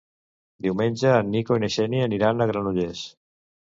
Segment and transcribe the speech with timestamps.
[0.67, 3.09] Diumenge en Nico i na Xènia aniran a Granollers.